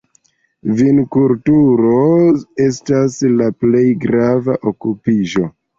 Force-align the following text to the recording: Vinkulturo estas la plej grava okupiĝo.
Vinkulturo 0.79 1.93
estas 2.67 3.21
la 3.39 3.53
plej 3.61 3.87
grava 4.09 4.63
okupiĝo. 4.77 5.51